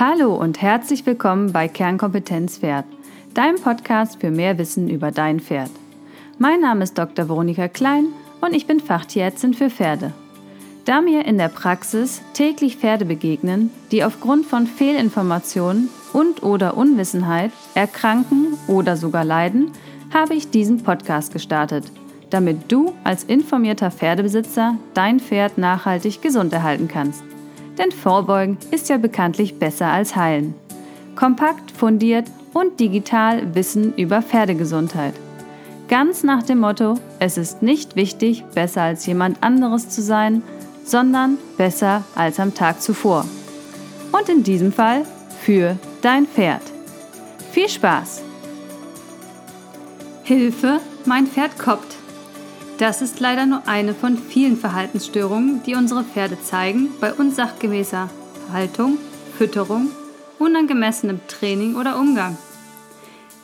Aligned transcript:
Hallo 0.00 0.32
und 0.32 0.62
herzlich 0.62 1.04
willkommen 1.06 1.50
bei 1.50 1.66
Kernkompetenz 1.66 2.58
Pferd, 2.58 2.84
deinem 3.34 3.56
Podcast 3.56 4.20
für 4.20 4.30
mehr 4.30 4.56
Wissen 4.56 4.88
über 4.88 5.10
dein 5.10 5.40
Pferd. 5.40 5.72
Mein 6.38 6.60
Name 6.60 6.84
ist 6.84 6.96
Dr. 6.96 7.28
Veronika 7.28 7.66
Klein 7.66 8.06
und 8.40 8.54
ich 8.54 8.68
bin 8.68 8.78
Fachtierärztin 8.78 9.54
für 9.54 9.70
Pferde. 9.70 10.12
Da 10.84 11.00
mir 11.00 11.24
in 11.24 11.36
der 11.36 11.48
Praxis 11.48 12.22
täglich 12.32 12.76
Pferde 12.76 13.06
begegnen, 13.06 13.70
die 13.90 14.04
aufgrund 14.04 14.46
von 14.46 14.68
Fehlinformationen 14.68 15.88
und/oder 16.12 16.76
Unwissenheit 16.76 17.50
erkranken 17.74 18.56
oder 18.68 18.96
sogar 18.96 19.24
leiden, 19.24 19.72
habe 20.14 20.34
ich 20.34 20.48
diesen 20.48 20.84
Podcast 20.84 21.32
gestartet, 21.32 21.90
damit 22.30 22.70
du 22.70 22.94
als 23.02 23.24
informierter 23.24 23.90
Pferdebesitzer 23.90 24.76
dein 24.94 25.18
Pferd 25.18 25.58
nachhaltig 25.58 26.22
gesund 26.22 26.52
erhalten 26.52 26.86
kannst. 26.86 27.24
Denn 27.78 27.92
Vorbeugen 27.92 28.58
ist 28.70 28.88
ja 28.88 28.98
bekanntlich 28.98 29.58
besser 29.58 29.86
als 29.86 30.16
Heilen. 30.16 30.54
Kompakt, 31.14 31.70
fundiert 31.70 32.26
und 32.52 32.80
digital 32.80 33.54
Wissen 33.54 33.94
über 33.96 34.20
Pferdegesundheit. 34.20 35.14
Ganz 35.88 36.22
nach 36.22 36.42
dem 36.42 36.58
Motto, 36.58 36.96
es 37.18 37.38
ist 37.38 37.62
nicht 37.62 37.96
wichtig, 37.96 38.44
besser 38.54 38.82
als 38.82 39.06
jemand 39.06 39.42
anderes 39.42 39.88
zu 39.88 40.02
sein, 40.02 40.42
sondern 40.84 41.38
besser 41.56 42.04
als 42.14 42.40
am 42.40 42.54
Tag 42.54 42.82
zuvor. 42.82 43.24
Und 44.12 44.28
in 44.28 44.42
diesem 44.42 44.72
Fall 44.72 45.04
für 45.40 45.76
dein 46.02 46.26
Pferd. 46.26 46.62
Viel 47.52 47.68
Spaß! 47.68 48.22
Hilfe, 50.24 50.80
mein 51.06 51.26
Pferd 51.26 51.58
koppt. 51.58 51.96
Das 52.78 53.02
ist 53.02 53.18
leider 53.18 53.44
nur 53.44 53.66
eine 53.66 53.92
von 53.92 54.16
vielen 54.16 54.56
Verhaltensstörungen, 54.56 55.64
die 55.64 55.74
unsere 55.74 56.04
Pferde 56.04 56.40
zeigen 56.40 56.90
bei 57.00 57.12
unsachgemäßer 57.12 58.08
Haltung, 58.52 58.98
Fütterung, 59.36 59.88
unangemessenem 60.38 61.20
Training 61.26 61.74
oder 61.74 61.98
Umgang. 61.98 62.38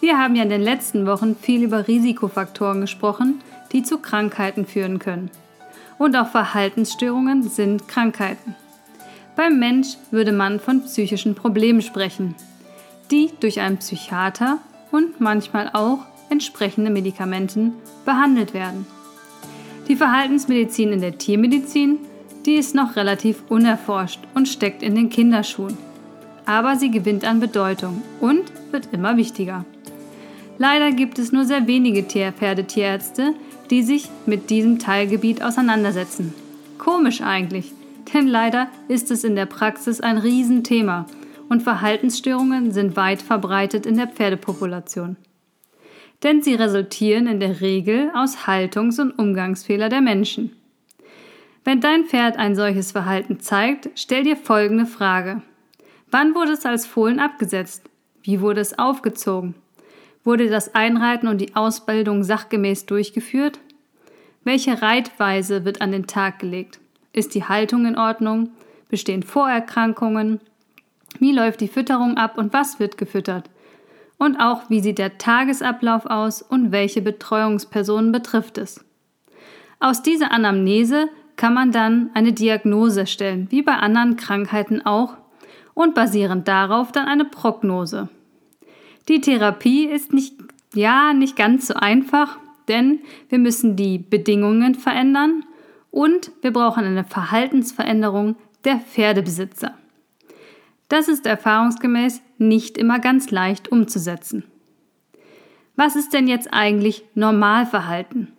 Wir 0.01 0.19
haben 0.19 0.37
ja 0.37 0.45
in 0.45 0.51
den 0.51 0.63
letzten 0.63 1.05
Wochen 1.07 1.35
viel 1.35 1.65
über 1.65 1.89
Risikofaktoren 1.89 2.81
gesprochen, 2.81 3.41
die 3.73 3.83
zu 3.83 3.99
Krankheiten 3.99 4.67
führen 4.67 5.01
können. 5.01 5.33
Und 5.99 6.15
auch 6.15 6.29
Verhaltensstörungen 6.29 7.43
sind 7.43 7.89
Krankheiten. 7.89 8.55
Beim 9.35 9.59
Mensch 9.59 9.97
würde 10.13 10.31
man 10.33 10.61
von 10.61 10.85
psychischen 10.85 11.35
Problemen 11.35 11.83
sprechen, 11.83 12.37
die 13.11 13.33
durch 13.41 13.59
einen 13.59 13.79
Psychiater 13.79 14.59
und 14.93 15.21
manchmal 15.21 15.71
auch 15.73 16.07
entsprechende 16.31 16.91
Medikamenten 16.91 17.73
behandelt 18.05 18.55
werden. 18.55 18.87
Die 19.89 19.97
Verhaltensmedizin 19.97 20.93
in 20.93 21.01
der 21.03 21.19
Tiermedizin, 21.19 21.99
die 22.47 22.55
ist 22.55 22.75
noch 22.75 22.97
relativ 22.97 23.43
unerforscht 23.51 24.21
und 24.35 24.49
steckt 24.49 24.83
in 24.83 24.95
den 24.95 25.11
Kinderschuhen. 25.11 25.77
Aber 26.47 26.77
sie 26.77 26.91
gewinnt 26.91 27.25
an 27.25 27.41
Bedeutung 27.41 28.03
und 28.21 28.45
wird 28.71 28.89
immer 28.93 29.19
wichtiger. 29.19 29.67
Leider 30.57 30.93
gibt 30.93 31.19
es 31.19 31.33
nur 31.33 31.45
sehr 31.45 31.67
wenige 31.67 32.03
Pferdetierärzte, 32.03 33.35
die 33.71 33.83
sich 33.83 34.09
mit 34.25 34.49
diesem 34.49 34.79
Teilgebiet 34.79 35.43
auseinandersetzen. 35.43 36.33
Komisch 36.79 37.21
eigentlich, 37.21 37.73
denn 38.15 38.27
leider 38.27 38.69
ist 38.89 39.11
es 39.11 39.23
in 39.23 39.37
der 39.37 39.47
Praxis 39.47 40.01
ein 40.01 40.17
Riesenthema 40.17 41.07
und 41.51 41.63
Verhaltensstörungen 41.63 42.73
sind 42.73 42.97
weit 42.97 43.21
verbreitet 43.21 43.85
in 43.85 43.97
der 43.97 44.09
Pferdepopulation 44.09 45.17
denn 46.25 46.43
sie 46.43 46.55
resultieren 46.55 47.27
in 47.27 47.39
der 47.39 47.61
Regel 47.61 48.11
aus 48.15 48.47
Haltungs- 48.47 48.99
und 48.99 49.13
Umgangsfehler 49.13 49.91
der 49.91 50.01
Menschen. 50.01 50.57
Wenn 51.65 51.81
dein 51.81 52.05
Pferd 52.07 52.39
ein 52.39 52.57
solches 52.57 52.93
Verhalten 52.93 53.41
zeigt, 53.41 53.91
stell 53.95 54.25
dir 54.25 54.37
folgende 54.37 54.87
Frage. 54.87 55.43
Wann 56.11 56.35
wurde 56.35 56.53
es 56.53 56.67
als 56.67 56.87
Fohlen 56.87 57.21
abgesetzt? 57.21 57.89
Wie 58.23 58.41
wurde 58.41 58.61
es 58.61 58.79
aufgezogen? 58.79 59.55
Wurde 60.25 60.49
das 60.49 60.75
Einreiten 60.75 61.29
und 61.29 61.39
die 61.39 61.55
Ausbildung 61.55 62.25
sachgemäß 62.25 62.87
durchgeführt? 62.87 63.61
Welche 64.45 64.81
Reitweise 64.81 65.65
wird 65.65 65.83
an 65.83 65.93
den 65.93 66.07
Tag 66.07 66.39
gelegt? 66.39 66.81
Ist 67.13 67.35
die 67.35 67.45
Haltung 67.45 67.87
in 67.87 67.99
Ordnung? 67.99 68.51
Bestehen 68.89 69.23
Vorerkrankungen? 69.23 70.41
Wie 71.19 71.33
läuft 71.33 71.61
die 71.61 71.69
Fütterung 71.69 72.17
ab 72.17 72.39
und 72.39 72.53
was 72.53 72.79
wird 72.81 72.99
gefüttert? 72.99 73.49
Und 74.19 74.37
auch 74.37 74.71
wie 74.71 74.81
sieht 74.81 74.99
der 74.99 75.19
Tagesablauf 75.19 76.07
aus 76.07 76.43
und 76.43 76.73
welche 76.73 77.03
Betreuungspersonen 77.03 78.13
betrifft 78.13 78.59
es. 78.59 78.85
Aus 79.81 80.03
dieser 80.03 80.33
Anamnese 80.33 81.09
kann 81.37 81.55
man 81.55 81.73
dann 81.73 82.11
eine 82.15 82.33
Diagnose 82.33 83.07
stellen, 83.07 83.49
wie 83.51 83.63
bei 83.63 83.75
anderen 83.75 84.17
Krankheiten 84.17 84.85
auch, 84.85 85.17
und 85.75 85.95
basierend 85.95 86.47
darauf 86.47 86.93
dann 86.93 87.07
eine 87.07 87.25
Prognose. 87.25 88.09
Die 89.09 89.21
Therapie 89.21 89.87
ist 89.87 90.13
nicht, 90.13 90.37
ja, 90.73 91.13
nicht 91.13 91.37
ganz 91.37 91.67
so 91.67 91.75
einfach, 91.75 92.39
denn 92.69 93.01
wir 93.29 93.39
müssen 93.39 93.77
die 93.77 93.99
Bedingungen 93.99 94.77
verändern 94.77 95.45
und 95.91 96.31
wir 96.43 96.53
brauchen 96.53 96.85
eine 96.85 97.05
Verhaltensveränderung 97.05 98.37
der 98.65 98.79
Pferdebesitzer. 98.79 99.75
Das 100.89 101.09
ist 101.09 101.27
erfahrungsgemäß 101.27 102.23
nicht 102.39 102.79
immer 102.79 102.99
ganz 102.99 103.31
leicht 103.31 103.71
umzusetzen. 103.71 104.45
Was 105.77 105.97
ist 105.97 106.13
denn 106.13 106.29
jetzt 106.29 106.53
eigentlich 106.53 107.05
Normalverhalten? 107.15 108.33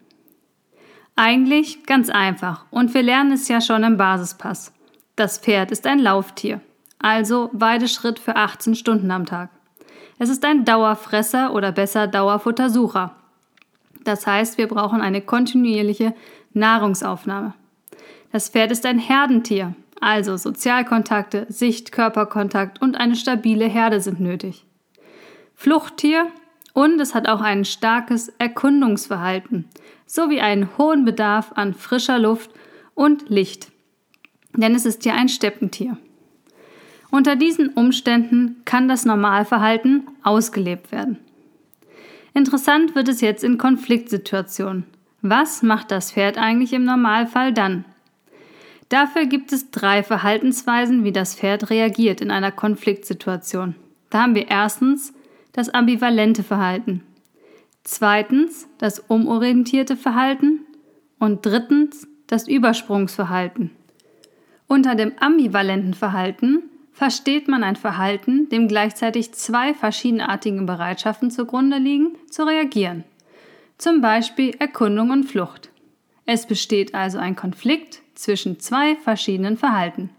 Eigentlich 1.15 1.85
ganz 1.85 2.09
einfach 2.09 2.65
und 2.71 2.93
wir 2.93 3.03
lernen 3.03 3.31
es 3.31 3.47
ja 3.47 3.61
schon 3.61 3.83
im 3.83 3.97
Basispass. 3.97 4.73
Das 5.15 5.37
Pferd 5.37 5.71
ist 5.71 5.87
ein 5.87 5.99
Lauftier, 5.99 6.61
also 6.99 7.49
Weideschritt 7.53 8.19
für 8.19 8.35
18 8.35 8.75
Stunden 8.75 9.11
am 9.11 9.25
Tag. 9.25 9.49
Es 10.17 10.29
ist 10.29 10.45
ein 10.45 10.65
Dauerfresser 10.65 11.53
oder 11.53 11.71
besser 11.71 12.07
Dauerfuttersucher. 12.07 13.15
Das 14.03 14.27
heißt, 14.27 14.57
wir 14.57 14.67
brauchen 14.67 15.01
eine 15.01 15.21
kontinuierliche 15.21 16.13
Nahrungsaufnahme. 16.53 17.53
Das 18.31 18.49
Pferd 18.49 18.71
ist 18.71 18.85
ein 18.85 18.99
Herdentier, 18.99 19.73
also 20.01 20.37
Sozialkontakte, 20.37 21.45
Sicht, 21.49 21.91
Körperkontakt 21.91 22.81
und 22.81 22.95
eine 22.95 23.15
stabile 23.15 23.65
Herde 23.65 24.01
sind 24.01 24.19
nötig. 24.19 24.65
Fluchttier 25.53 26.27
und 26.73 26.99
es 26.99 27.15
hat 27.15 27.27
auch 27.29 27.41
ein 27.41 27.65
starkes 27.65 28.29
Erkundungsverhalten 28.37 29.69
sowie 30.05 30.41
einen 30.41 30.77
hohen 30.77 31.05
Bedarf 31.05 31.53
an 31.55 31.73
frischer 31.73 32.19
Luft 32.19 32.51
und 32.93 33.29
Licht. 33.29 33.71
Denn 34.53 34.75
es 34.75 34.85
ist 34.85 35.05
ja 35.05 35.13
ein 35.13 35.29
Steppentier. 35.29 35.97
Unter 37.11 37.35
diesen 37.35 37.69
Umständen 37.69 38.61
kann 38.65 38.87
das 38.87 39.05
Normalverhalten 39.05 40.07
ausgelebt 40.23 40.91
werden. 40.91 41.17
Interessant 42.33 42.95
wird 42.95 43.07
es 43.07 43.21
jetzt 43.21 43.43
in 43.43 43.57
Konfliktsituationen. 43.57 44.83
Was 45.21 45.63
macht 45.63 45.91
das 45.91 46.11
Pferd 46.11 46.37
eigentlich 46.37 46.73
im 46.73 46.83
Normalfall 46.83 47.53
dann? 47.53 47.85
Dafür 48.89 49.25
gibt 49.25 49.51
es 49.51 49.71
drei 49.71 50.03
Verhaltensweisen, 50.03 51.03
wie 51.03 51.11
das 51.11 51.35
Pferd 51.35 51.69
reagiert 51.69 52.21
in 52.21 52.31
einer 52.31 52.51
Konfliktsituation. 52.51 53.75
Da 54.09 54.21
haben 54.21 54.35
wir 54.35 54.49
erstens 54.49 55.13
das 55.53 55.69
ambivalente 55.69 56.43
Verhalten, 56.43 57.03
zweitens 57.83 58.67
das 58.77 58.99
umorientierte 58.99 59.95
Verhalten 59.97 60.65
und 61.17 61.45
drittens 61.45 62.07
das 62.27 62.47
Übersprungsverhalten. 62.47 63.71
Unter 64.67 64.95
dem 64.95 65.13
ambivalenten 65.19 65.93
Verhalten 65.93 66.63
versteht 66.91 67.47
man 67.47 67.63
ein 67.63 67.75
Verhalten, 67.75 68.49
dem 68.49 68.67
gleichzeitig 68.67 69.33
zwei 69.33 69.73
verschiedenartige 69.73 70.61
Bereitschaften 70.61 71.29
zugrunde 71.29 71.77
liegen, 71.77 72.15
zu 72.29 72.43
reagieren. 72.43 73.03
Zum 73.77 74.01
Beispiel 74.01 74.55
Erkundung 74.59 75.09
und 75.09 75.25
Flucht. 75.25 75.69
Es 76.25 76.47
besteht 76.47 76.95
also 76.95 77.17
ein 77.17 77.35
Konflikt 77.35 78.01
zwischen 78.15 78.59
zwei 78.59 78.95
verschiedenen 78.95 79.57
Verhalten. 79.57 80.09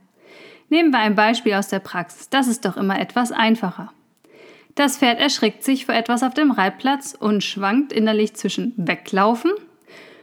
Nehmen 0.69 0.91
wir 0.91 0.99
ein 0.99 1.15
Beispiel 1.15 1.55
aus 1.55 1.69
der 1.69 1.79
Praxis, 1.79 2.29
das 2.29 2.49
ist 2.49 2.65
doch 2.65 2.77
immer 2.77 2.99
etwas 2.99 3.33
einfacher. 3.33 3.93
Das 4.75 4.99
Pferd 4.99 5.21
erschrickt 5.21 5.65
sich 5.65 5.87
vor 5.87 5.95
etwas 5.95 6.23
auf 6.23 6.35
dem 6.35 6.51
Reitplatz 6.51 7.17
und 7.19 7.43
schwankt 7.43 7.93
innerlich 7.93 8.35
zwischen 8.35 8.75
Weglaufen 8.77 9.53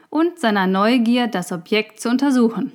und 0.10 0.40
seiner 0.40 0.68
Neugier, 0.68 1.28
das 1.28 1.52
Objekt 1.52 2.00
zu 2.00 2.10
untersuchen. 2.10 2.72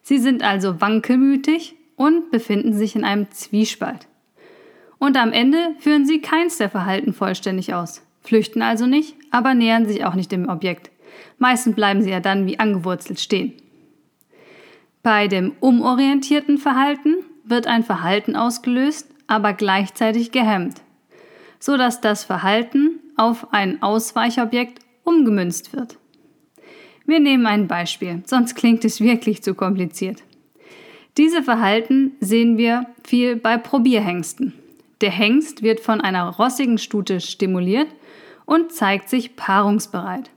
Sie 0.00 0.18
sind 0.18 0.42
also 0.42 0.80
wankelmütig 0.80 1.74
und 1.96 2.30
befinden 2.30 2.72
sich 2.72 2.96
in 2.96 3.04
einem 3.04 3.30
Zwiespalt. 3.30 4.06
Und 4.98 5.18
am 5.18 5.32
Ende 5.32 5.58
führen 5.80 6.06
sie 6.06 6.20
keins 6.20 6.56
der 6.56 6.70
Verhalten 6.70 7.12
vollständig 7.12 7.74
aus, 7.74 8.02
flüchten 8.22 8.62
also 8.62 8.86
nicht, 8.86 9.16
aber 9.30 9.52
nähern 9.52 9.86
sich 9.86 10.04
auch 10.04 10.14
nicht 10.14 10.32
dem 10.32 10.48
Objekt. 10.48 10.90
Meistens 11.38 11.74
bleiben 11.74 12.02
sie 12.02 12.10
ja 12.10 12.20
dann 12.20 12.46
wie 12.46 12.58
angewurzelt 12.58 13.20
stehen. 13.20 13.52
Bei 15.06 15.28
dem 15.28 15.52
umorientierten 15.60 16.58
Verhalten 16.58 17.18
wird 17.44 17.68
ein 17.68 17.84
Verhalten 17.84 18.34
ausgelöst, 18.34 19.08
aber 19.28 19.52
gleichzeitig 19.52 20.32
gehemmt, 20.32 20.82
so 21.60 21.76
dass 21.76 22.00
das 22.00 22.24
Verhalten 22.24 22.98
auf 23.16 23.52
ein 23.52 23.84
Ausweichobjekt 23.84 24.80
umgemünzt 25.04 25.72
wird. 25.72 25.96
Wir 27.04 27.20
nehmen 27.20 27.46
ein 27.46 27.68
Beispiel, 27.68 28.24
sonst 28.26 28.56
klingt 28.56 28.84
es 28.84 29.00
wirklich 29.00 29.44
zu 29.44 29.54
kompliziert. 29.54 30.24
Diese 31.16 31.44
Verhalten 31.44 32.16
sehen 32.18 32.58
wir 32.58 32.86
viel 33.04 33.36
bei 33.36 33.58
Probierhengsten. 33.58 34.54
Der 35.02 35.12
Hengst 35.12 35.62
wird 35.62 35.78
von 35.78 36.00
einer 36.00 36.30
rossigen 36.30 36.78
Stute 36.78 37.20
stimuliert 37.20 37.94
und 38.44 38.72
zeigt 38.72 39.08
sich 39.08 39.36
paarungsbereit. 39.36 40.30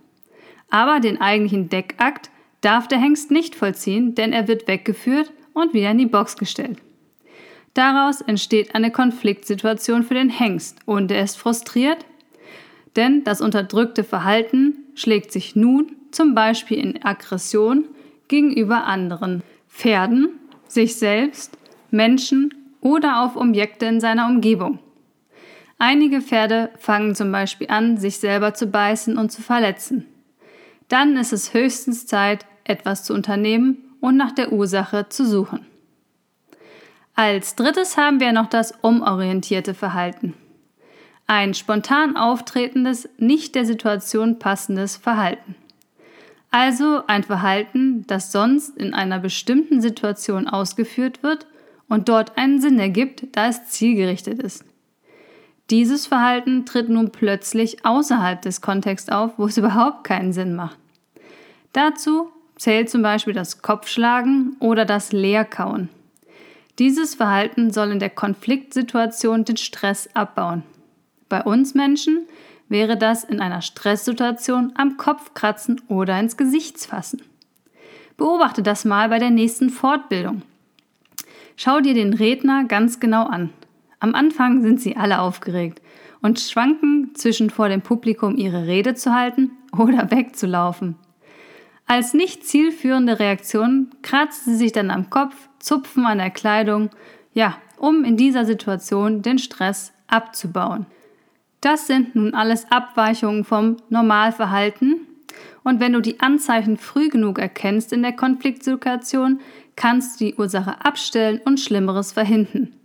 Aber 0.70 1.00
den 1.00 1.20
eigentlichen 1.20 1.70
Deckakt 1.70 2.30
darf 2.62 2.88
der 2.88 3.00
Hengst 3.00 3.32
nicht 3.32 3.56
vollziehen, 3.56 4.16
denn 4.16 4.34
er 4.34 4.48
wird 4.48 4.68
weggeführt 4.68 5.32
und 5.54 5.74
wieder 5.74 5.92
in 5.92 5.98
die 5.98 6.06
Box 6.06 6.38
gestellt. 6.38 6.78
Daraus 7.74 8.22
entsteht 8.22 8.76
eine 8.76 8.92
Konfliktsituation 8.92 10.04
für 10.04 10.16
den 10.16 10.30
Hengst 10.30 10.80
und 10.86 11.12
er 11.12 11.24
ist 11.24 11.38
frustriert, 11.38 12.06
denn 12.96 13.24
das 13.24 13.42
unterdrückte 13.42 14.04
Verhalten 14.04 14.86
schlägt 14.96 15.32
sich 15.32 15.56
nun 15.56 15.96
zum 16.12 16.34
Beispiel 16.34 16.78
in 16.78 17.04
Aggression 17.04 17.86
gegenüber 18.28 18.86
anderen 18.86 19.44
Pferden, 19.70 20.40
sich 20.68 20.96
selbst, 20.96 21.58
Menschen 21.92 22.54
oder 22.82 23.24
auf 23.24 23.36
Objekte 23.36 23.86
in 23.86 24.00
seiner 24.00 24.28
Umgebung. 24.28 24.80
Einige 25.78 26.22
Pferde 26.22 26.72
fangen 26.78 27.16
zum 27.16 27.32
Beispiel 27.32 27.68
an, 27.70 27.98
sich 27.98 28.18
selber 28.18 28.54
zu 28.54 28.68
beißen 28.68 29.18
und 29.18 29.32
zu 29.32 29.42
verletzen. 29.42 30.06
Dann 30.90 31.16
ist 31.18 31.34
es 31.34 31.54
höchstens 31.54 32.06
Zeit, 32.06 32.46
etwas 32.64 33.04
zu 33.04 33.14
unternehmen 33.14 33.78
und 34.02 34.18
nach 34.18 34.32
der 34.32 34.52
Ursache 34.52 35.08
zu 35.10 35.26
suchen. 35.26 35.66
Als 37.16 37.56
drittes 37.56 37.98
haben 37.98 38.20
wir 38.20 38.32
noch 38.32 38.48
das 38.48 38.74
umorientierte 38.82 39.74
Verhalten. 39.74 40.34
Ein 41.28 41.54
spontan 41.54 42.18
auftretendes, 42.18 43.08
nicht 43.18 43.56
der 43.56 43.66
Situation 43.66 44.40
passendes 44.40 44.98
Verhalten. 44.98 45.56
Also 46.50 47.04
ein 47.06 47.24
Verhalten, 47.24 48.08
das 48.08 48.32
sonst 48.32 48.76
in 48.78 48.94
einer 48.94 49.20
bestimmten 49.20 49.82
Situation 49.82 50.48
ausgeführt 50.48 51.22
wird 51.22 51.46
und 51.88 52.10
dort 52.10 52.38
einen 52.38 52.60
Sinn 52.62 52.80
ergibt, 52.80 53.28
da 53.34 53.48
es 53.48 53.68
zielgerichtet 53.68 54.42
ist. 54.42 54.66
Dieses 55.70 56.08
Verhalten 56.08 56.66
tritt 56.66 56.90
nun 56.90 57.12
plötzlich 57.12 57.86
außerhalb 57.86 58.42
des 58.42 58.62
Kontexts 58.62 59.10
auf, 59.10 59.34
wo 59.38 59.46
es 59.46 59.58
überhaupt 59.58 60.04
keinen 60.04 60.34
Sinn 60.34 60.56
macht. 60.56 60.78
Dazu 61.74 62.30
zählt 62.56 62.90
zum 62.90 63.02
Beispiel 63.02 63.34
das 63.34 63.62
Kopfschlagen 63.62 64.58
oder 64.60 64.86
das 64.86 65.12
Leerkauen. 65.12 65.90
Dieses 66.80 67.16
Verhalten 67.16 67.72
soll 67.72 67.92
in 67.92 68.00
der 68.00 68.10
Konfliktsituation 68.10 69.46
den 69.46 69.58
Stress 69.58 70.10
abbauen. 70.14 70.64
Bei 71.28 71.44
uns 71.44 71.76
Menschen 71.76 72.26
wäre 72.70 72.98
das 72.98 73.24
in 73.24 73.42
einer 73.42 73.62
Stresssituation 73.62 74.72
am 74.76 74.98
Kopf 74.98 75.34
kratzen 75.34 75.82
oder 75.90 76.20
ins 76.20 76.38
Gesicht 76.38 76.80
fassen. 76.80 77.22
Beobachte 78.18 78.64
das 78.64 78.86
mal 78.86 79.10
bei 79.10 79.20
der 79.20 79.30
nächsten 79.30 79.70
Fortbildung. 79.70 80.42
Schau 81.56 81.82
dir 81.82 81.94
den 81.94 82.14
Redner 82.14 82.64
ganz 82.66 83.00
genau 83.00 83.26
an. 83.26 83.52
Am 84.00 84.16
Anfang 84.16 84.62
sind 84.62 84.80
sie 84.80 84.96
alle 84.96 85.20
aufgeregt 85.20 85.82
und 86.22 86.40
schwanken 86.40 87.12
zwischen 87.16 87.50
vor 87.50 87.70
dem 87.70 87.82
Publikum 87.82 88.38
ihre 88.38 88.66
Rede 88.66 88.94
zu 88.94 89.14
halten 89.14 89.52
oder 89.78 90.12
wegzulaufen. 90.12 90.96
Als 91.86 92.14
nicht 92.14 92.46
zielführende 92.46 93.20
Reaktion 93.20 93.90
kratzen 94.02 94.54
sie 94.54 94.60
sich 94.60 94.72
dann 94.72 94.92
am 94.92 95.10
Kopf, 95.10 95.36
zupfen 95.58 96.06
an 96.06 96.20
der 96.20 96.30
Kleidung, 96.30 96.90
ja, 97.34 97.58
um 97.78 98.04
in 98.04 98.16
dieser 98.16 98.46
Situation 98.46 99.22
den 99.22 99.40
Stress 99.40 99.92
abzubauen. 100.08 100.86
Das 101.62 101.88
sind 101.88 102.16
nun 102.16 102.34
alles 102.34 102.72
Abweichungen 102.72 103.44
vom 103.44 103.78
Normalverhalten. 103.90 105.08
Und 105.64 105.80
wenn 105.80 105.94
du 105.94 106.00
die 106.00 106.20
Anzeichen 106.20 106.78
früh 106.78 107.10
genug 107.10 107.38
erkennst 107.38 107.92
in 107.92 108.02
der 108.02 108.14
Konfliktsituation, 108.14 109.40
kannst 109.76 110.20
du 110.20 110.26
die 110.26 110.36
Ursache 110.36 110.86
abstellen 110.86 111.42
und 111.44 111.60
Schlimmeres 111.60 112.14
verhindern. 112.14 112.76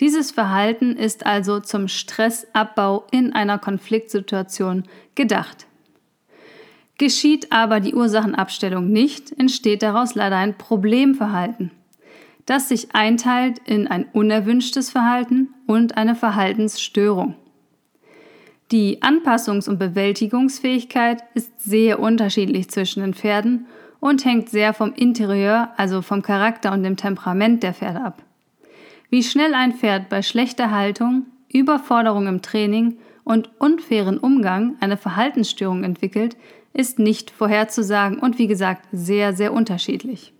Dieses 0.00 0.30
Verhalten 0.30 0.96
ist 0.96 1.24
also 1.24 1.60
zum 1.60 1.88
Stressabbau 1.88 3.06
in 3.10 3.32
einer 3.32 3.58
Konfliktsituation 3.58 4.84
gedacht. 5.14 5.66
Geschieht 6.98 7.52
aber 7.52 7.80
die 7.80 7.94
Ursachenabstellung 7.94 8.88
nicht, 8.90 9.32
entsteht 9.38 9.82
daraus 9.82 10.14
leider 10.14 10.36
ein 10.36 10.56
Problemverhalten, 10.56 11.70
das 12.46 12.68
sich 12.68 12.94
einteilt 12.94 13.58
in 13.66 13.86
ein 13.86 14.06
unerwünschtes 14.12 14.90
Verhalten 14.90 15.48
und 15.66 15.96
eine 15.96 16.14
Verhaltensstörung. 16.14 17.34
Die 18.72 19.02
Anpassungs- 19.02 19.68
und 19.68 19.78
Bewältigungsfähigkeit 19.78 21.22
ist 21.34 21.60
sehr 21.60 22.00
unterschiedlich 22.00 22.68
zwischen 22.68 23.00
den 23.00 23.14
Pferden 23.14 23.66
und 24.00 24.24
hängt 24.24 24.48
sehr 24.48 24.74
vom 24.74 24.92
Interieur, 24.92 25.70
also 25.76 26.02
vom 26.02 26.22
Charakter 26.22 26.72
und 26.72 26.82
dem 26.82 26.96
Temperament 26.96 27.62
der 27.62 27.74
Pferde 27.74 28.02
ab. 28.02 28.22
Wie 29.08 29.22
schnell 29.22 29.54
ein 29.54 29.72
Pferd 29.72 30.08
bei 30.08 30.22
schlechter 30.22 30.70
Haltung, 30.70 31.26
Überforderung 31.52 32.26
im 32.26 32.42
Training 32.42 32.98
und 33.24 33.50
unfairen 33.60 34.18
Umgang 34.18 34.76
eine 34.80 34.96
Verhaltensstörung 34.96 35.84
entwickelt, 35.84 36.36
ist 36.72 36.98
nicht 36.98 37.30
vorherzusagen 37.30 38.18
und 38.18 38.38
wie 38.38 38.46
gesagt 38.46 38.86
sehr, 38.92 39.32
sehr 39.32 39.52
unterschiedlich. 39.52 40.32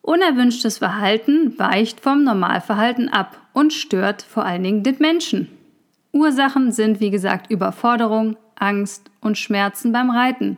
Unerwünschtes 0.00 0.78
Verhalten 0.78 1.58
weicht 1.58 2.00
vom 2.00 2.24
Normalverhalten 2.24 3.10
ab 3.10 3.38
und 3.52 3.74
stört 3.74 4.22
vor 4.22 4.44
allen 4.44 4.62
Dingen 4.62 4.82
den 4.82 4.96
Menschen. 5.00 5.48
Ursachen 6.12 6.72
sind, 6.72 7.00
wie 7.00 7.10
gesagt, 7.10 7.50
Überforderung, 7.50 8.36
Angst 8.54 9.10
und 9.20 9.36
Schmerzen 9.36 9.92
beim 9.92 10.10
Reiten, 10.10 10.56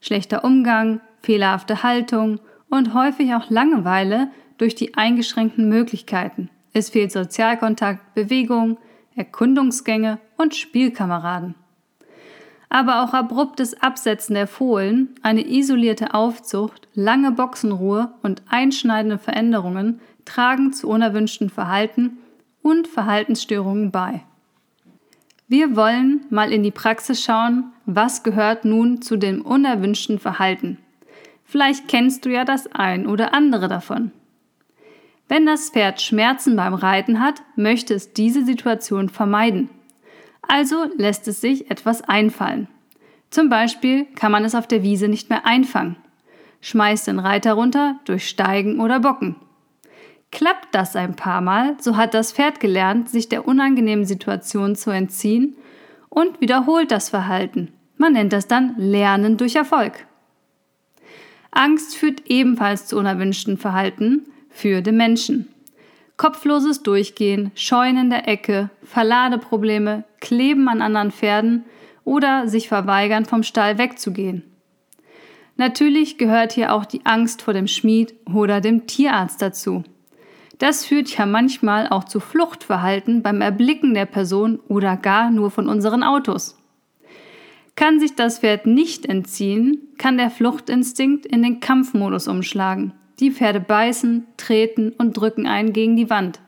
schlechter 0.00 0.44
Umgang, 0.44 1.00
fehlerhafte 1.22 1.82
Haltung 1.82 2.38
und 2.68 2.92
häufig 2.92 3.32
auch 3.34 3.48
Langeweile 3.48 4.28
durch 4.58 4.74
die 4.74 4.94
eingeschränkten 4.94 5.68
Möglichkeiten. 5.68 6.50
Es 6.72 6.90
fehlt 6.90 7.12
Sozialkontakt, 7.12 8.14
Bewegung, 8.14 8.78
Erkundungsgänge 9.14 10.18
und 10.36 10.54
Spielkameraden. 10.54 11.54
Aber 12.68 13.02
auch 13.02 13.14
abruptes 13.14 13.80
Absetzen 13.80 14.34
der 14.34 14.46
Fohlen, 14.46 15.14
eine 15.22 15.46
isolierte 15.46 16.14
Aufzucht, 16.14 16.88
lange 16.94 17.32
Boxenruhe 17.32 18.12
und 18.22 18.42
einschneidende 18.48 19.18
Veränderungen 19.18 20.00
tragen 20.24 20.72
zu 20.72 20.88
unerwünschten 20.88 21.48
Verhalten 21.48 22.18
und 22.62 22.88
Verhaltensstörungen 22.88 23.90
bei. 23.92 24.22
Wir 25.48 25.76
wollen 25.76 26.24
mal 26.28 26.52
in 26.52 26.64
die 26.64 26.72
Praxis 26.72 27.22
schauen, 27.22 27.72
was 27.84 28.24
gehört 28.24 28.64
nun 28.64 29.00
zu 29.00 29.16
dem 29.16 29.42
unerwünschten 29.42 30.18
Verhalten. 30.18 30.78
Vielleicht 31.44 31.86
kennst 31.86 32.24
du 32.24 32.30
ja 32.30 32.44
das 32.44 32.66
ein 32.72 33.06
oder 33.06 33.32
andere 33.32 33.68
davon. 33.68 34.10
Wenn 35.28 35.44
das 35.44 35.70
Pferd 35.70 36.00
Schmerzen 36.00 36.54
beim 36.54 36.74
Reiten 36.74 37.20
hat, 37.20 37.42
möchte 37.56 37.94
es 37.94 38.12
diese 38.12 38.44
Situation 38.44 39.08
vermeiden. 39.08 39.70
Also 40.42 40.86
lässt 40.96 41.26
es 41.26 41.40
sich 41.40 41.70
etwas 41.70 42.02
einfallen. 42.02 42.68
Zum 43.30 43.48
Beispiel 43.48 44.06
kann 44.14 44.30
man 44.30 44.44
es 44.44 44.54
auf 44.54 44.68
der 44.68 44.82
Wiese 44.82 45.08
nicht 45.08 45.30
mehr 45.30 45.44
einfangen. 45.44 45.96
Schmeißt 46.60 47.08
den 47.08 47.18
Reiter 47.18 47.54
runter 47.54 47.98
durch 48.04 48.28
Steigen 48.28 48.80
oder 48.80 49.00
Bocken. 49.00 49.36
Klappt 50.30 50.68
das 50.72 50.96
ein 50.96 51.16
paar 51.16 51.40
Mal, 51.40 51.76
so 51.80 51.96
hat 51.96 52.14
das 52.14 52.32
Pferd 52.32 52.60
gelernt, 52.60 53.08
sich 53.08 53.28
der 53.28 53.46
unangenehmen 53.46 54.04
Situation 54.04 54.76
zu 54.76 54.90
entziehen 54.90 55.56
und 56.08 56.40
wiederholt 56.40 56.90
das 56.90 57.08
Verhalten. 57.08 57.72
Man 57.96 58.12
nennt 58.12 58.32
das 58.32 58.46
dann 58.46 58.74
Lernen 58.76 59.36
durch 59.36 59.56
Erfolg. 59.56 60.06
Angst 61.50 61.96
führt 61.96 62.26
ebenfalls 62.26 62.86
zu 62.86 62.98
unerwünschten 62.98 63.56
Verhalten 63.56 64.26
für 64.56 64.82
den 64.82 64.96
Menschen. 64.96 65.48
Kopfloses 66.16 66.82
Durchgehen, 66.82 67.50
Scheuen 67.54 67.98
in 67.98 68.10
der 68.10 68.26
Ecke, 68.26 68.70
Verladeprobleme, 68.82 70.04
Kleben 70.20 70.68
an 70.68 70.80
anderen 70.80 71.12
Pferden 71.12 71.64
oder 72.04 72.48
sich 72.48 72.68
verweigern, 72.68 73.26
vom 73.26 73.42
Stall 73.42 73.76
wegzugehen. 73.76 74.42
Natürlich 75.56 76.16
gehört 76.16 76.52
hier 76.52 76.72
auch 76.72 76.86
die 76.86 77.04
Angst 77.04 77.42
vor 77.42 77.54
dem 77.54 77.66
Schmied 77.66 78.14
oder 78.32 78.60
dem 78.60 78.86
Tierarzt 78.86 79.42
dazu. 79.42 79.84
Das 80.58 80.86
führt 80.86 81.14
ja 81.16 81.26
manchmal 81.26 81.88
auch 81.88 82.04
zu 82.04 82.18
Fluchtverhalten 82.18 83.22
beim 83.22 83.42
Erblicken 83.42 83.92
der 83.92 84.06
Person 84.06 84.58
oder 84.68 84.96
gar 84.96 85.30
nur 85.30 85.50
von 85.50 85.68
unseren 85.68 86.02
Autos. 86.02 86.56
Kann 87.74 88.00
sich 88.00 88.14
das 88.14 88.38
Pferd 88.38 88.66
nicht 88.66 89.04
entziehen, 89.04 89.88
kann 89.98 90.16
der 90.16 90.30
Fluchtinstinkt 90.30 91.26
in 91.26 91.42
den 91.42 91.60
Kampfmodus 91.60 92.26
umschlagen. 92.26 92.94
Die 93.18 93.30
Pferde 93.30 93.60
beißen, 93.60 94.26
treten 94.36 94.92
und 94.98 95.16
drücken 95.16 95.46
einen 95.46 95.72
gegen 95.72 95.96
die 95.96 96.10
Wand. 96.10 96.40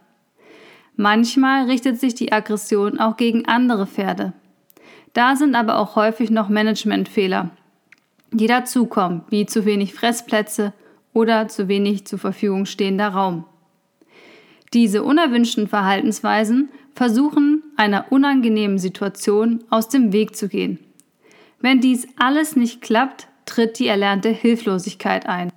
Manchmal 0.96 1.64
richtet 1.66 1.98
sich 1.98 2.14
die 2.14 2.32
Aggression 2.32 2.98
auch 2.98 3.16
gegen 3.16 3.46
andere 3.46 3.86
Pferde. 3.86 4.32
Da 5.12 5.36
sind 5.36 5.54
aber 5.54 5.78
auch 5.78 5.96
häufig 5.96 6.30
noch 6.30 6.48
Managementfehler, 6.48 7.50
die 8.32 8.46
dazukommen, 8.46 9.22
wie 9.30 9.46
zu 9.46 9.64
wenig 9.64 9.94
Fressplätze 9.94 10.72
oder 11.14 11.48
zu 11.48 11.68
wenig 11.68 12.06
zur 12.06 12.18
Verfügung 12.18 12.66
stehender 12.66 13.08
Raum. 13.08 13.44
Diese 14.74 15.02
unerwünschten 15.02 15.66
Verhaltensweisen 15.66 16.68
versuchen, 16.94 17.62
einer 17.76 18.12
unangenehmen 18.12 18.78
Situation 18.78 19.64
aus 19.70 19.88
dem 19.88 20.12
Weg 20.12 20.36
zu 20.36 20.48
gehen. 20.48 20.78
Wenn 21.60 21.80
dies 21.80 22.06
alles 22.18 22.54
nicht 22.54 22.82
klappt, 22.82 23.28
tritt 23.46 23.78
die 23.78 23.86
erlernte 23.86 24.28
Hilflosigkeit 24.28 25.26
ein. 25.26 25.50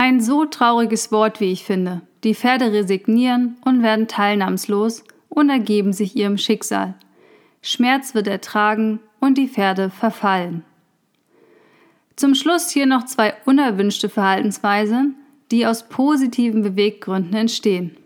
Ein 0.00 0.20
so 0.20 0.44
trauriges 0.44 1.10
Wort, 1.10 1.40
wie 1.40 1.50
ich 1.50 1.64
finde. 1.64 2.02
Die 2.22 2.36
Pferde 2.36 2.70
resignieren 2.70 3.56
und 3.64 3.82
werden 3.82 4.06
teilnahmslos 4.06 5.02
und 5.28 5.50
ergeben 5.50 5.92
sich 5.92 6.14
ihrem 6.14 6.38
Schicksal. 6.38 6.94
Schmerz 7.62 8.14
wird 8.14 8.28
ertragen 8.28 9.00
und 9.18 9.36
die 9.38 9.48
Pferde 9.48 9.90
verfallen. 9.90 10.62
Zum 12.14 12.36
Schluss 12.36 12.70
hier 12.70 12.86
noch 12.86 13.06
zwei 13.06 13.34
unerwünschte 13.44 14.08
Verhaltensweisen, 14.08 15.16
die 15.50 15.66
aus 15.66 15.88
positiven 15.88 16.62
Beweggründen 16.62 17.34
entstehen. 17.34 17.96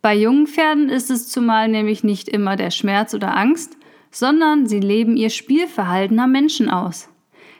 Bei 0.00 0.14
jungen 0.14 0.46
Pferden 0.46 0.88
ist 0.88 1.10
es 1.10 1.28
zumal 1.28 1.66
nämlich 1.66 2.04
nicht 2.04 2.28
immer 2.28 2.54
der 2.54 2.70
Schmerz 2.70 3.12
oder 3.12 3.36
Angst, 3.36 3.76
sondern 4.12 4.68
sie 4.68 4.80
leben 4.80 5.16
ihr 5.16 5.30
Spielverhalten 5.30 6.20
am 6.20 6.30
Menschen 6.30 6.70
aus, 6.70 7.08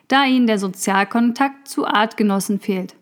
da 0.06 0.24
ihnen 0.26 0.46
der 0.46 0.60
Sozialkontakt 0.60 1.66
zu 1.66 1.88
Artgenossen 1.88 2.60
fehlt. 2.60 2.94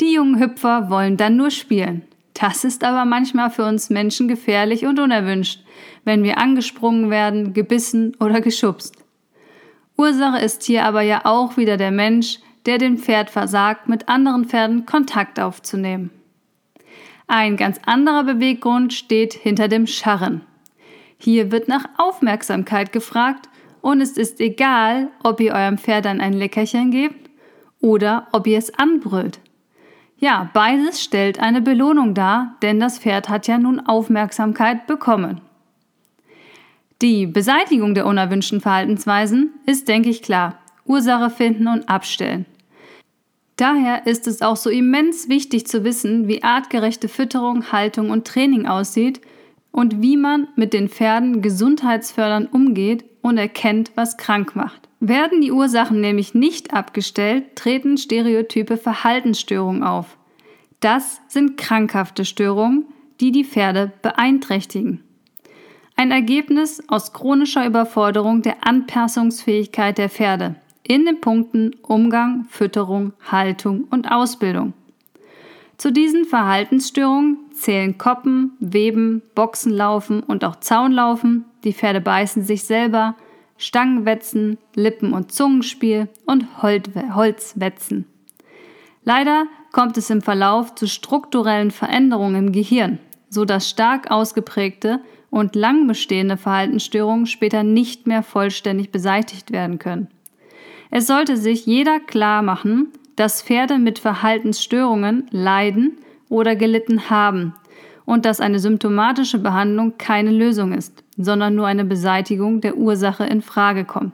Die 0.00 0.14
jungen 0.14 0.40
Hüpfer 0.40 0.88
wollen 0.88 1.18
dann 1.18 1.36
nur 1.36 1.50
spielen. 1.50 2.02
Das 2.32 2.64
ist 2.64 2.84
aber 2.84 3.04
manchmal 3.04 3.50
für 3.50 3.64
uns 3.64 3.90
Menschen 3.90 4.28
gefährlich 4.28 4.86
und 4.86 4.98
unerwünscht, 4.98 5.62
wenn 6.04 6.22
wir 6.22 6.38
angesprungen 6.38 7.10
werden, 7.10 7.52
gebissen 7.52 8.16
oder 8.18 8.40
geschubst. 8.40 8.96
Ursache 9.98 10.42
ist 10.42 10.62
hier 10.62 10.86
aber 10.86 11.02
ja 11.02 11.22
auch 11.24 11.58
wieder 11.58 11.76
der 11.76 11.90
Mensch, 11.90 12.38
der 12.64 12.78
dem 12.78 12.96
Pferd 12.96 13.28
versagt, 13.28 13.88
mit 13.88 14.08
anderen 14.08 14.46
Pferden 14.46 14.86
Kontakt 14.86 15.38
aufzunehmen. 15.38 16.10
Ein 17.26 17.58
ganz 17.58 17.78
anderer 17.84 18.24
Beweggrund 18.24 18.94
steht 18.94 19.34
hinter 19.34 19.68
dem 19.68 19.86
Scharren. 19.86 20.40
Hier 21.18 21.52
wird 21.52 21.68
nach 21.68 21.84
Aufmerksamkeit 21.98 22.92
gefragt 22.92 23.50
und 23.82 24.00
es 24.00 24.12
ist 24.12 24.40
egal, 24.40 25.10
ob 25.22 25.40
ihr 25.40 25.52
eurem 25.52 25.76
Pferd 25.76 26.06
dann 26.06 26.22
ein 26.22 26.32
Leckerchen 26.32 26.90
gebt 26.90 27.30
oder 27.80 28.28
ob 28.32 28.46
ihr 28.46 28.56
es 28.56 28.72
anbrüllt. 28.72 29.40
Ja, 30.20 30.50
beides 30.52 31.02
stellt 31.02 31.40
eine 31.40 31.62
Belohnung 31.62 32.12
dar, 32.12 32.56
denn 32.60 32.78
das 32.78 32.98
Pferd 32.98 33.30
hat 33.30 33.46
ja 33.46 33.56
nun 33.56 33.80
Aufmerksamkeit 33.80 34.86
bekommen. 34.86 35.40
Die 37.00 37.26
Beseitigung 37.26 37.94
der 37.94 38.04
unerwünschten 38.04 38.60
Verhaltensweisen 38.60 39.54
ist, 39.64 39.88
denke 39.88 40.10
ich, 40.10 40.20
klar. 40.20 40.58
Ursache 40.84 41.30
finden 41.30 41.68
und 41.68 41.88
abstellen. 41.88 42.44
Daher 43.56 44.06
ist 44.06 44.26
es 44.26 44.42
auch 44.42 44.56
so 44.56 44.68
immens 44.68 45.30
wichtig 45.30 45.66
zu 45.66 45.84
wissen, 45.84 46.28
wie 46.28 46.42
artgerechte 46.42 47.08
Fütterung, 47.08 47.72
Haltung 47.72 48.10
und 48.10 48.26
Training 48.26 48.66
aussieht 48.66 49.22
und 49.70 50.02
wie 50.02 50.18
man 50.18 50.48
mit 50.56 50.74
den 50.74 50.90
Pferden 50.90 51.40
gesundheitsfördernd 51.40 52.52
umgeht 52.52 53.04
und 53.22 53.38
erkennt, 53.38 53.92
was 53.94 54.16
krank 54.16 54.56
macht. 54.56 54.88
Werden 55.00 55.40
die 55.40 55.52
Ursachen 55.52 56.00
nämlich 56.00 56.34
nicht 56.34 56.74
abgestellt, 56.74 57.56
treten 57.56 57.96
stereotype 57.96 58.76
Verhaltensstörungen 58.76 59.82
auf. 59.82 60.18
Das 60.80 61.20
sind 61.28 61.56
krankhafte 61.56 62.24
Störungen, 62.24 62.86
die 63.20 63.32
die 63.32 63.44
Pferde 63.44 63.92
beeinträchtigen. 64.02 65.02
Ein 65.96 66.10
Ergebnis 66.10 66.82
aus 66.88 67.12
chronischer 67.12 67.66
Überforderung 67.66 68.40
der 68.40 68.66
Anpassungsfähigkeit 68.66 69.98
der 69.98 70.08
Pferde 70.08 70.56
in 70.82 71.04
den 71.04 71.20
Punkten 71.20 71.76
Umgang, 71.82 72.46
Fütterung, 72.48 73.12
Haltung 73.30 73.84
und 73.90 74.10
Ausbildung. 74.10 74.72
Zu 75.80 75.90
diesen 75.90 76.26
Verhaltensstörungen 76.26 77.38
zählen 77.54 77.96
Koppen, 77.96 78.52
Weben, 78.60 79.22
Boxenlaufen 79.34 80.22
und 80.22 80.44
auch 80.44 80.56
Zaunlaufen, 80.56 81.46
die 81.64 81.72
Pferde 81.72 82.02
beißen 82.02 82.44
sich 82.44 82.64
selber, 82.64 83.16
Stangenwetzen, 83.56 84.58
Lippen- 84.74 85.14
und 85.14 85.32
Zungenspiel 85.32 86.10
und 86.26 86.44
Holzwetzen. 86.62 88.04
Leider 89.04 89.46
kommt 89.72 89.96
es 89.96 90.10
im 90.10 90.20
Verlauf 90.20 90.74
zu 90.74 90.86
strukturellen 90.86 91.70
Veränderungen 91.70 92.48
im 92.48 92.52
Gehirn, 92.52 92.98
so 93.30 93.46
dass 93.46 93.70
stark 93.70 94.10
ausgeprägte 94.10 95.00
und 95.30 95.56
lang 95.56 95.86
bestehende 95.86 96.36
Verhaltensstörungen 96.36 97.24
später 97.24 97.62
nicht 97.62 98.06
mehr 98.06 98.22
vollständig 98.22 98.92
beseitigt 98.92 99.50
werden 99.50 99.78
können. 99.78 100.08
Es 100.90 101.06
sollte 101.06 101.38
sich 101.38 101.64
jeder 101.64 102.00
klar 102.00 102.42
machen, 102.42 102.88
dass 103.16 103.42
Pferde 103.42 103.78
mit 103.78 103.98
Verhaltensstörungen 103.98 105.26
leiden 105.30 105.98
oder 106.28 106.56
gelitten 106.56 107.10
haben 107.10 107.54
und 108.04 108.24
dass 108.24 108.40
eine 108.40 108.58
symptomatische 108.58 109.38
Behandlung 109.38 109.98
keine 109.98 110.30
Lösung 110.30 110.72
ist, 110.72 111.04
sondern 111.16 111.54
nur 111.54 111.66
eine 111.66 111.84
Beseitigung 111.84 112.60
der 112.60 112.76
Ursache 112.76 113.24
in 113.24 113.42
Frage 113.42 113.84
kommt. 113.84 114.12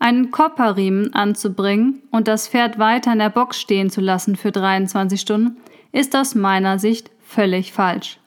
Einen 0.00 0.30
Kopperriemen 0.30 1.12
anzubringen 1.12 2.02
und 2.10 2.28
das 2.28 2.48
Pferd 2.48 2.78
weiter 2.78 3.12
in 3.12 3.18
der 3.18 3.30
Box 3.30 3.60
stehen 3.60 3.90
zu 3.90 4.00
lassen 4.00 4.36
für 4.36 4.52
23 4.52 5.20
Stunden 5.20 5.56
ist 5.92 6.14
aus 6.14 6.34
meiner 6.34 6.78
Sicht 6.78 7.10
völlig 7.20 7.72
falsch. 7.72 8.18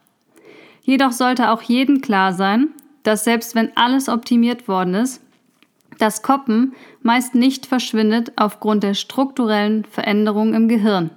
Jedoch 0.84 1.12
sollte 1.12 1.52
auch 1.52 1.62
jedem 1.62 2.02
klar 2.02 2.34
sein, 2.34 2.70
dass 3.04 3.24
selbst 3.24 3.56
wenn 3.56 3.76
alles 3.76 4.10
optimiert 4.10 4.68
worden 4.68 4.96
ist, 4.96 5.21
das 6.02 6.24
Koppen 6.24 6.74
meist 7.04 7.36
nicht 7.36 7.68
verschwindet 7.68 8.32
aufgrund 8.36 8.84
der 8.84 8.96
strukturellen 8.96 9.86
Veränderungen 9.86 10.54
im 10.56 10.68
Gehirn. 10.68 11.12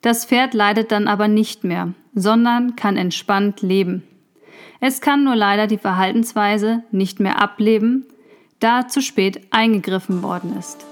Das 0.00 0.24
Pferd 0.24 0.54
leidet 0.54 0.90
dann 0.90 1.06
aber 1.06 1.28
nicht 1.28 1.64
mehr, 1.64 1.92
sondern 2.14 2.76
kann 2.76 2.96
entspannt 2.96 3.60
leben. 3.60 4.02
Es 4.80 5.02
kann 5.02 5.24
nur 5.24 5.36
leider 5.36 5.66
die 5.66 5.76
Verhaltensweise 5.76 6.82
nicht 6.90 7.20
mehr 7.20 7.42
ableben, 7.42 8.06
da 8.60 8.88
zu 8.88 9.02
spät 9.02 9.42
eingegriffen 9.50 10.22
worden 10.22 10.56
ist. 10.58 10.86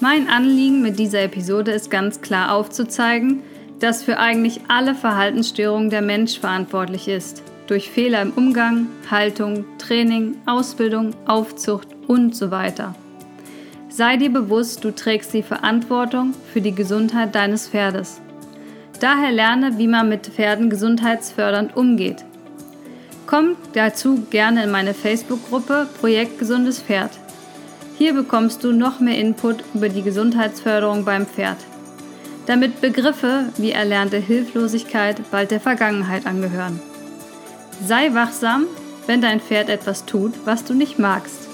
Mein 0.00 0.28
Anliegen 0.28 0.82
mit 0.82 0.98
dieser 0.98 1.22
Episode 1.22 1.70
ist 1.70 1.90
ganz 1.90 2.20
klar 2.20 2.52
aufzuzeigen, 2.52 3.40
dass 3.80 4.02
für 4.02 4.18
eigentlich 4.18 4.60
alle 4.68 4.94
Verhaltensstörungen 4.94 5.88
der 5.88 6.02
Mensch 6.02 6.38
verantwortlich 6.38 7.08
ist. 7.08 7.42
Durch 7.66 7.90
Fehler 7.90 8.20
im 8.20 8.32
Umgang, 8.32 8.88
Haltung, 9.10 9.64
Training, 9.78 10.36
Ausbildung, 10.44 11.14
Aufzucht 11.26 11.93
und 12.06 12.34
so 12.36 12.50
weiter. 12.50 12.94
Sei 13.88 14.16
dir 14.16 14.32
bewusst, 14.32 14.82
du 14.84 14.90
trägst 14.90 15.32
die 15.34 15.42
Verantwortung 15.42 16.34
für 16.52 16.60
die 16.60 16.74
Gesundheit 16.74 17.34
deines 17.34 17.68
Pferdes. 17.68 18.20
Daher 19.00 19.32
lerne, 19.32 19.78
wie 19.78 19.86
man 19.86 20.08
mit 20.08 20.26
Pferden 20.26 20.70
gesundheitsfördernd 20.70 21.76
umgeht. 21.76 22.24
Komm 23.26 23.56
dazu 23.72 24.22
gerne 24.30 24.64
in 24.64 24.70
meine 24.70 24.94
Facebook-Gruppe 24.94 25.88
Projekt 26.00 26.38
Gesundes 26.38 26.80
Pferd. 26.80 27.10
Hier 27.96 28.14
bekommst 28.14 28.64
du 28.64 28.72
noch 28.72 28.98
mehr 29.00 29.18
Input 29.18 29.62
über 29.72 29.88
die 29.88 30.02
Gesundheitsförderung 30.02 31.04
beim 31.04 31.26
Pferd, 31.26 31.58
damit 32.46 32.80
Begriffe 32.80 33.46
wie 33.56 33.70
erlernte 33.70 34.18
Hilflosigkeit 34.18 35.30
bald 35.30 35.52
der 35.52 35.60
Vergangenheit 35.60 36.26
angehören. 36.26 36.80
Sei 37.86 38.12
wachsam, 38.12 38.66
wenn 39.06 39.20
dein 39.20 39.40
Pferd 39.40 39.68
etwas 39.68 40.04
tut, 40.04 40.32
was 40.44 40.64
du 40.64 40.74
nicht 40.74 40.98
magst. 40.98 41.48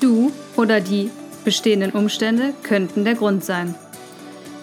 Du 0.00 0.32
oder 0.56 0.80
die 0.80 1.10
bestehenden 1.44 1.92
Umstände 1.92 2.54
könnten 2.62 3.04
der 3.04 3.14
Grund 3.14 3.44
sein. 3.44 3.74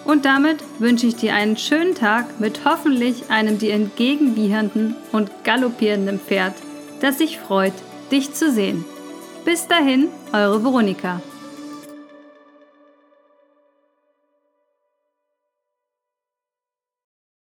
Und 0.04 0.24
damit 0.24 0.64
wünsche 0.78 1.06
ich 1.06 1.16
dir 1.16 1.34
einen 1.34 1.56
schönen 1.56 1.94
Tag 1.94 2.40
mit 2.40 2.64
hoffentlich 2.64 3.30
einem 3.30 3.58
dir 3.58 3.74
entgegenwiehernden 3.74 4.96
und 5.12 5.30
galoppierenden 5.44 6.18
Pferd, 6.18 6.54
das 7.00 7.18
sich 7.18 7.38
freut, 7.38 7.74
dich 8.10 8.32
zu 8.32 8.50
sehen. 8.50 8.84
Bis 9.44 9.68
dahin, 9.68 10.08
eure 10.32 10.64
Veronika. 10.64 11.20